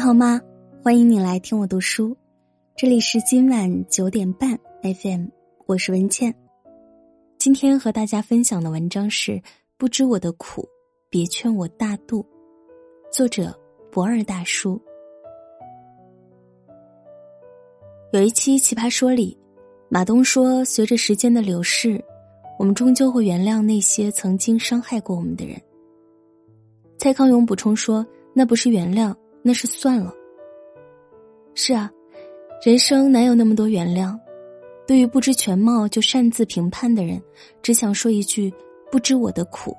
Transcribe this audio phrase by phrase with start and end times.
[0.00, 0.40] 好吗？
[0.82, 2.16] 欢迎你来听我读书，
[2.74, 5.26] 这里是今晚九点半 FM，
[5.66, 6.34] 我是文倩。
[7.38, 9.32] 今天和大家分享的文章是
[9.76, 10.66] 《不知我的苦，
[11.10, 12.22] 别劝我大度》，
[13.12, 13.54] 作者
[13.92, 14.80] 博二大叔。
[18.14, 19.36] 有一期《奇葩说》里，
[19.90, 22.02] 马东说：“随着时间的流逝，
[22.58, 25.60] 我们终究会原谅那些曾经伤害过我们的人。”
[26.96, 30.12] 蔡康永补充说：“那不是原谅。”那是算了。
[31.54, 31.90] 是啊，
[32.64, 34.18] 人生哪有那么多原谅？
[34.86, 37.22] 对于不知全貌就擅自评判的人，
[37.62, 38.52] 只想说一句：
[38.90, 39.76] 不知我的苦，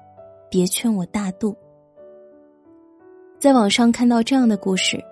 [0.50, 1.56] 别劝我大度。
[3.40, 5.04] 在网上看到这样的故事：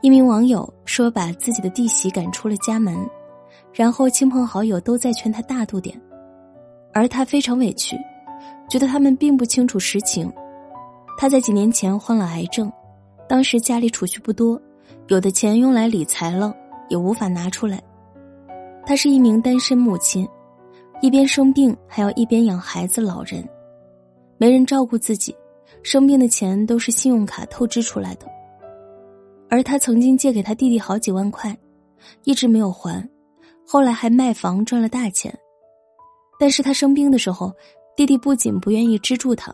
[0.00, 2.96] 一名网友说把自己的弟媳赶出了家门，
[3.72, 6.00] 然后亲朋好友都在劝他大度点，
[6.92, 7.96] 而他非常委屈，
[8.68, 10.32] 觉得他们并不清楚实情。
[11.18, 12.70] 他在几年前患了癌症。
[13.28, 14.60] 当时家里储蓄不多，
[15.08, 16.54] 有的钱用来理财了，
[16.88, 17.82] 也无法拿出来。
[18.84, 20.26] 她是一名单身母亲，
[21.00, 23.46] 一边生病还要一边养孩子、老人，
[24.38, 25.34] 没人照顾自己，
[25.82, 28.26] 生病的钱都是信用卡透支出来的。
[29.50, 31.56] 而她曾经借给他弟弟好几万块，
[32.22, 33.08] 一直没有还，
[33.66, 35.36] 后来还卖房赚了大钱。
[36.38, 37.52] 但是他生病的时候，
[37.96, 39.52] 弟弟不仅不愿意资助他，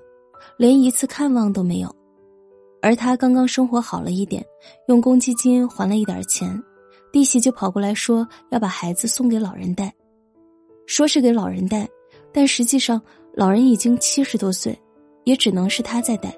[0.59, 1.95] 连一次看望都没有。
[2.83, 4.45] 而他刚刚生活好了一点，
[4.89, 6.61] 用公积金还了一点钱，
[7.13, 9.95] 弟媳就跑过来说要把孩子送给老人带，
[10.87, 11.89] 说是给老人带，
[12.33, 13.01] 但实际上
[13.35, 14.77] 老人已经七十多岁，
[15.23, 16.35] 也只能是他在带，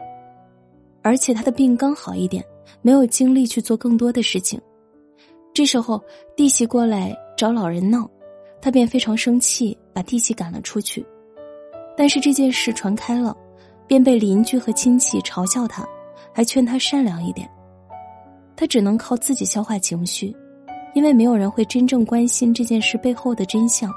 [1.02, 2.44] 而且他的病刚好一点，
[2.82, 4.60] 没有精力去做更多的事情。
[5.54, 6.02] 这时候
[6.36, 8.06] 弟媳过来找老人闹，
[8.60, 11.02] 他便非常生气，把弟媳赶了出去。
[11.96, 13.34] 但是这件事传开了，
[13.86, 15.88] 便被邻居和亲戚嘲笑他。
[16.32, 17.48] 还劝他善良一点，
[18.56, 20.34] 他只能靠自己消化情绪，
[20.94, 23.92] 因为没有人会真正关心这件事背后的真相，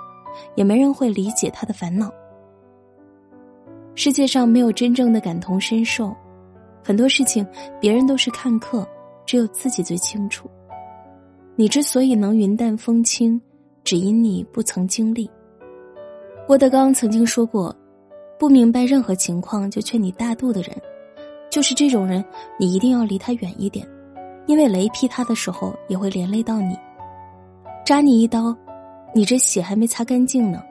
[0.55, 2.11] 也没人会理解他的烦恼。
[3.95, 6.15] 世界上没有真正的感同身受，
[6.83, 7.45] 很多事情
[7.79, 8.87] 别人都是看客，
[9.25, 10.49] 只有自己最清楚。
[11.55, 13.41] 你之所以能云淡风轻，
[13.83, 15.29] 只因你不曾经历。
[16.45, 17.75] 郭德纲曾经说过
[18.37, 20.71] ：“不明白任何情况就劝你大度的人。”
[21.49, 22.23] 就是这种人，
[22.59, 23.87] 你一定要离他远一点，
[24.45, 26.77] 因为雷劈他的时候也会连累到你。
[27.85, 28.55] 扎你一刀，
[29.13, 30.61] 你这血还没擦干净呢，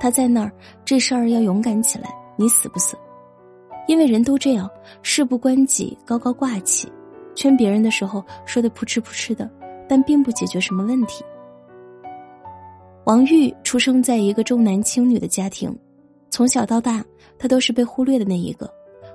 [0.00, 0.52] 他在那儿，
[0.84, 2.96] 这事儿要勇敢起来，你死不死？
[3.86, 4.68] 因为人都这样，
[5.00, 6.90] 事不关己，高高挂起，
[7.36, 9.48] 劝别人的时候说的扑哧扑哧的，
[9.88, 11.24] 但并不解决什么问题。
[13.04, 15.72] 王玉出生在一个重男轻女的家庭，
[16.30, 17.04] 从小到大，
[17.38, 18.68] 他都是被忽略的那一个。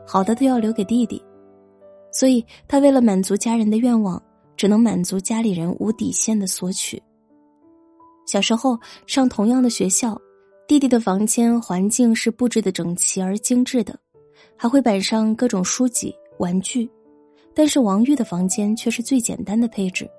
[0.06, 1.22] 好的都要留给弟弟，
[2.12, 4.22] 所以他为了满足家人的愿望，
[4.58, 7.02] 只能满足家里人无底线的索取。
[8.26, 10.20] 小时候上同样的学校，
[10.68, 13.98] 弟弟的房间环境是布置的整齐而精致的，
[14.56, 16.90] 还会摆上各种书籍、玩具，
[17.54, 20.10] 但是王玉的房间却是最简单的配置。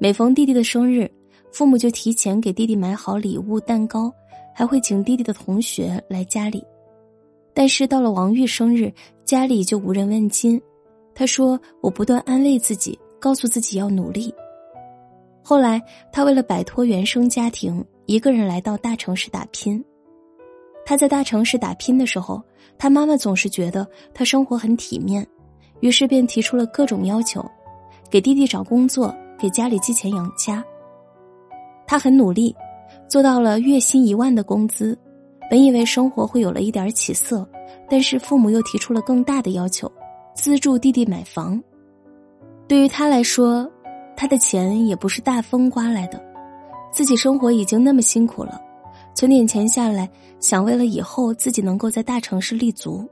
[0.00, 1.10] 每逢弟弟的生日，
[1.52, 4.12] 父母就提前给弟弟买好礼物、蛋糕，
[4.54, 6.64] 还会请弟弟的同学来家里。
[7.58, 8.88] 但是到了王玉生日，
[9.24, 10.62] 家里就无人问津。
[11.12, 14.32] 他说：“我不断安慰自己，告诉自己要努力。”
[15.42, 15.82] 后来，
[16.12, 19.84] 他为了摆脱原生家庭，一个人来到大城市打拼。
[20.86, 22.40] 他在大城市打拼的时候，
[22.78, 25.26] 他妈妈总是觉得他生活很体面，
[25.80, 27.44] 于是便提出了各种要求，
[28.08, 30.64] 给弟弟找工作，给家里寄钱养家。
[31.88, 32.54] 他很努力，
[33.08, 34.96] 做到了月薪一万的工资。
[35.50, 37.48] 本以为生活会有了一点起色，
[37.88, 39.90] 但是父母又提出了更大的要求，
[40.34, 41.62] 资助弟弟买房。
[42.66, 43.70] 对于他来说，
[44.14, 46.22] 他的钱也不是大风刮来的，
[46.92, 48.60] 自己生活已经那么辛苦了，
[49.14, 53.08] 存点钱下来，想为了以后自己能够在大城市立足，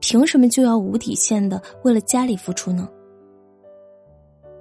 [0.00, 2.86] 凭什么就要无底线的为了家里付出呢？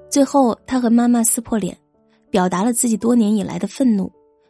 [0.09, 1.77] 最后，他和妈妈撕破脸，
[2.29, 4.09] 表达了自己多年以来的愤怒。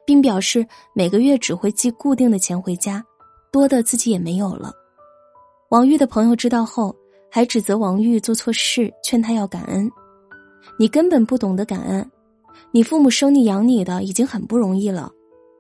[0.10, 3.06] 并表示每个月只会寄固定的钱回家，
[3.52, 4.74] 多的自己也没有了。
[5.70, 6.96] 王玉的朋友知道后，
[7.30, 9.88] 还指责王玉做错事，劝他要感恩。
[10.80, 12.12] 你根本不懂得感恩，
[12.72, 15.12] 你父母生你养你的已经很不容易了，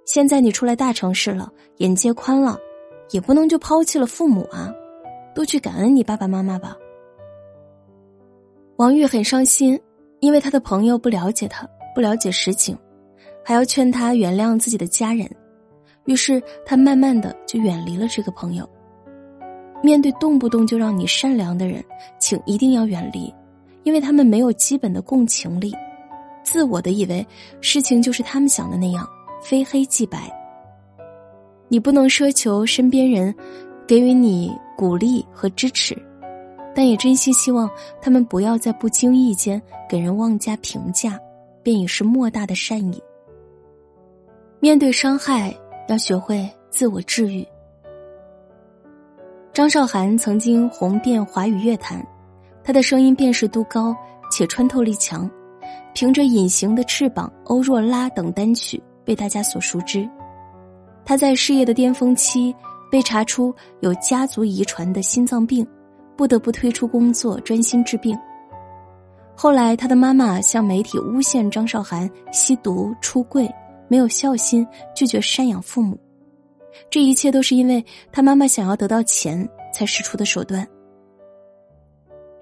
[0.03, 1.47] 现在你出来大城市了，
[1.77, 2.57] 眼界宽了，
[3.11, 4.73] 也不能就抛弃了父母啊，
[5.35, 6.75] 多去感恩你爸爸妈妈吧。
[8.77, 9.79] 王玉很伤心，
[10.21, 12.75] 因为他的朋友不了解他，不了解实情。
[13.49, 15.27] 还要劝他原谅自己的家人，
[16.05, 18.69] 于是他慢慢的就远离了这个朋友。
[19.81, 21.83] 面对动不动就让你善良的人，
[22.19, 23.33] 请一定要远离，
[23.81, 25.73] 因为他们没有基本的共情力，
[26.43, 27.25] 自我的以为
[27.59, 29.03] 事情就是他们想的那样，
[29.41, 30.31] 非黑即白。
[31.69, 33.33] 你不能奢求身边人
[33.87, 35.97] 给予你鼓励和支持，
[36.75, 37.67] 但也真心希望
[37.99, 39.59] 他们不要在不经意间
[39.89, 41.19] 给人妄加评价，
[41.63, 43.01] 便已是莫大的善意。
[44.61, 45.55] 面对伤害，
[45.87, 47.47] 要学会自我治愈。
[49.53, 52.05] 张韶涵曾经红遍华语乐坛，
[52.61, 53.95] 她的声音辨识度高
[54.29, 55.29] 且穿透力强，
[55.93, 60.07] 凭着《隐形的翅膀》《欧若拉》等单曲被大家所熟知。
[61.05, 62.53] 他在事业的巅峰期
[62.91, 65.65] 被查出有家族遗传的心脏病，
[66.17, 68.13] 不得不退出工作专心治病。
[69.35, 73.49] 后来，他的妈妈向媒体诬陷张韶涵吸毒、出柜、
[73.89, 74.65] 没有孝心、
[74.95, 75.99] 拒绝赡养父母。
[76.89, 80.65] 这一切都是因为他妈妈想要得到钱才使出的手段。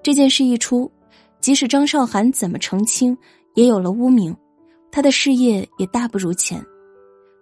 [0.03, 0.91] 这件事一出，
[1.39, 3.17] 即使张韶涵怎么澄清，
[3.55, 4.35] 也有了污名，
[4.91, 6.63] 他的事业也大不如前。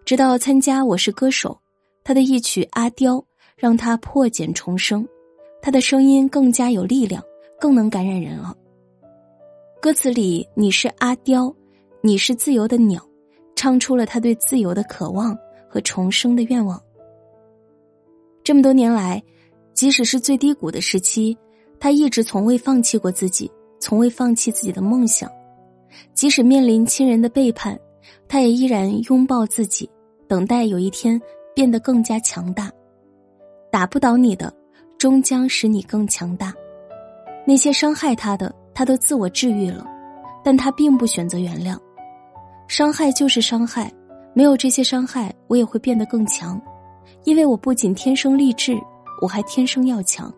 [0.05, 1.49] 直到参加《我是歌手》，
[2.03, 3.17] 他的一曲《阿刁》
[3.57, 5.07] 让他破茧重生，
[5.61, 7.21] 他的声音更加有力量，
[7.59, 8.55] 更能感染人了。
[9.81, 11.53] 歌词里“你是阿刁，
[12.01, 13.03] 你是自由的鸟”，
[13.55, 15.37] 唱出了他对自由的渴望
[15.67, 16.81] 和重生的愿望。
[18.43, 19.21] 这么多年来，
[19.73, 21.35] 即使是最低谷的时期，
[21.79, 25.29] 他一直从未放弃过自己，从未放弃自己的梦想。
[26.13, 27.79] 即使面临亲人的背叛，
[28.27, 29.89] 他也依然拥抱自己。
[30.27, 31.21] 等待有一天
[31.53, 32.71] 变得更加强大，
[33.71, 34.51] 打不倒你的，
[34.97, 36.51] 终将使你更强大。
[37.45, 39.85] 那些伤害他的，他都自我治愈了，
[40.43, 41.77] 但他并不选择原谅。
[42.67, 43.91] 伤害就是伤害，
[44.33, 46.61] 没有这些伤害，我也会变得更强，
[47.23, 48.77] 因为我不仅天生丽质，
[49.21, 50.33] 我还天生要强。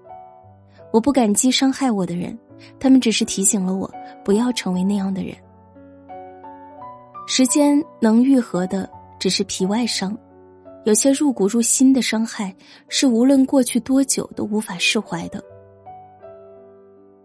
[0.92, 2.38] 我不感激伤害我的人，
[2.80, 3.90] 他们只是提醒了我
[4.24, 5.36] 不要成为那样的人。
[7.28, 8.90] 时间能愈合的。
[9.20, 10.16] 只是皮外伤，
[10.86, 12.56] 有些入骨入心的伤害，
[12.88, 15.44] 是无论过去多久都无法释怀的。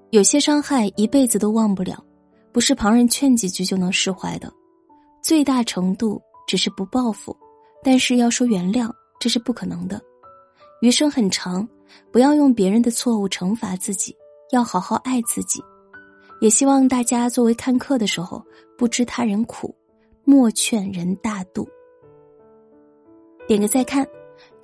[0.09, 2.03] 有些伤害一辈子都忘不了，
[2.51, 4.51] 不是旁人劝几句就能释怀的。
[5.23, 7.35] 最大程度只是不报复，
[7.85, 8.91] 但是要说原谅，
[9.21, 10.01] 这是不可能的。
[10.81, 11.67] 余生很长，
[12.11, 14.13] 不要用别人的错误惩罚自己，
[14.51, 15.63] 要好好爱自己。
[16.41, 18.45] 也希望大家作为看客的时候，
[18.77, 19.73] 不知他人苦，
[20.25, 21.69] 莫劝人大度。
[23.47, 24.05] 点个再看，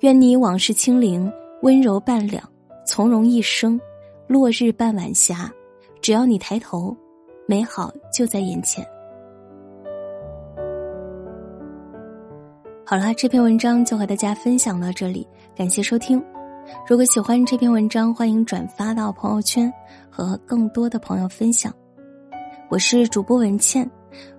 [0.01, 1.31] 愿你往事清零，
[1.61, 2.43] 温柔半两，
[2.85, 3.79] 从容一生，
[4.27, 5.49] 落日伴晚霞。
[6.01, 6.95] 只要你抬头，
[7.47, 8.85] 美好就在眼前。
[12.89, 16.19] 好啦，这篇文章就和大家分享到这里，感谢收听。
[16.87, 19.71] 如果喜欢这篇文章，欢迎转发到朋友圈，
[20.09, 21.71] 和更多的朋友分享。
[22.67, 23.87] 我是主播文倩，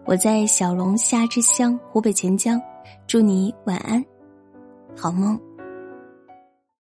[0.04, 2.60] 我在小龙虾之乡湖北潜江，
[3.06, 4.04] 祝你晚安。
[4.96, 5.40] 好梦。